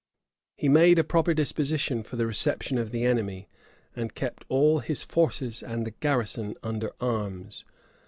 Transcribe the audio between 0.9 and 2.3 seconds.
a proper disposition for the